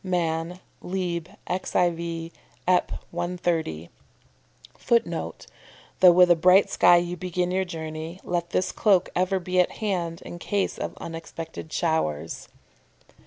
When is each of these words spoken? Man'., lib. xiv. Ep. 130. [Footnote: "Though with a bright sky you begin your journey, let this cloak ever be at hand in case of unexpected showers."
Man'., 0.03 0.59
lib. 0.81 1.29
xiv. 1.47 2.31
Ep. 2.67 2.91
130. 3.11 3.89
[Footnote: 4.75 5.45
"Though 5.99 6.11
with 6.11 6.31
a 6.31 6.35
bright 6.35 6.71
sky 6.71 6.97
you 6.97 7.15
begin 7.15 7.51
your 7.51 7.65
journey, 7.65 8.19
let 8.23 8.49
this 8.49 8.71
cloak 8.71 9.11
ever 9.15 9.37
be 9.37 9.59
at 9.59 9.73
hand 9.73 10.23
in 10.23 10.39
case 10.39 10.79
of 10.79 10.97
unexpected 10.99 11.71
showers." 11.71 12.47